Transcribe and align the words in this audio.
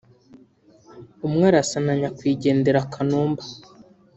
umwe 1.27 1.45
arasa 1.49 1.77
na 1.85 1.93
nyakwigendera 1.99 2.87
Kanumba 2.93 3.43